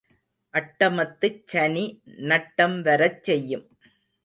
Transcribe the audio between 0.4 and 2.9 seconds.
அட்டமத்துச் சனி நட்டம்